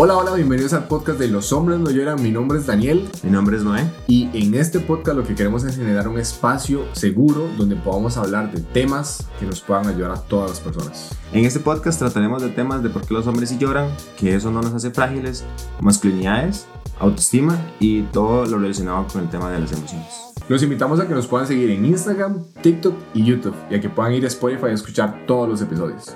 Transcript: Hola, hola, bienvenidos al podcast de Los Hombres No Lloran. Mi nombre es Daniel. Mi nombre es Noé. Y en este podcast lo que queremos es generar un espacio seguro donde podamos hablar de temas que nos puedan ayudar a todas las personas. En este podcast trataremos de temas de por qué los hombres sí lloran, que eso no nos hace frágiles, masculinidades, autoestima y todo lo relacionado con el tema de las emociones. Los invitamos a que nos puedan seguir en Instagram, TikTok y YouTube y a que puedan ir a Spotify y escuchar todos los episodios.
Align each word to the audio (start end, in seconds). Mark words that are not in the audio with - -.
Hola, 0.00 0.16
hola, 0.16 0.32
bienvenidos 0.32 0.74
al 0.74 0.86
podcast 0.86 1.18
de 1.18 1.26
Los 1.26 1.52
Hombres 1.52 1.80
No 1.80 1.90
Lloran. 1.90 2.22
Mi 2.22 2.30
nombre 2.30 2.58
es 2.58 2.66
Daniel. 2.66 3.10
Mi 3.24 3.30
nombre 3.30 3.56
es 3.56 3.64
Noé. 3.64 3.82
Y 4.06 4.30
en 4.32 4.54
este 4.54 4.78
podcast 4.78 5.16
lo 5.16 5.24
que 5.24 5.34
queremos 5.34 5.64
es 5.64 5.74
generar 5.74 6.06
un 6.06 6.20
espacio 6.20 6.84
seguro 6.92 7.48
donde 7.58 7.74
podamos 7.74 8.16
hablar 8.16 8.52
de 8.52 8.60
temas 8.60 9.26
que 9.40 9.46
nos 9.46 9.60
puedan 9.60 9.88
ayudar 9.88 10.12
a 10.12 10.22
todas 10.22 10.50
las 10.50 10.60
personas. 10.60 11.18
En 11.32 11.44
este 11.44 11.58
podcast 11.58 11.98
trataremos 11.98 12.40
de 12.42 12.50
temas 12.50 12.84
de 12.84 12.90
por 12.90 13.04
qué 13.04 13.12
los 13.12 13.26
hombres 13.26 13.48
sí 13.48 13.58
lloran, 13.58 13.88
que 14.16 14.36
eso 14.36 14.52
no 14.52 14.62
nos 14.62 14.72
hace 14.72 14.92
frágiles, 14.92 15.42
masculinidades, 15.80 16.68
autoestima 17.00 17.58
y 17.80 18.02
todo 18.02 18.46
lo 18.46 18.60
relacionado 18.60 19.04
con 19.12 19.22
el 19.22 19.28
tema 19.30 19.50
de 19.50 19.58
las 19.58 19.72
emociones. 19.72 20.06
Los 20.48 20.62
invitamos 20.62 21.00
a 21.00 21.08
que 21.08 21.14
nos 21.14 21.26
puedan 21.26 21.48
seguir 21.48 21.70
en 21.70 21.84
Instagram, 21.84 22.44
TikTok 22.62 22.94
y 23.14 23.24
YouTube 23.24 23.56
y 23.68 23.74
a 23.74 23.80
que 23.80 23.90
puedan 23.90 24.14
ir 24.14 24.22
a 24.22 24.28
Spotify 24.28 24.66
y 24.70 24.74
escuchar 24.74 25.24
todos 25.26 25.48
los 25.48 25.60
episodios. 25.60 26.14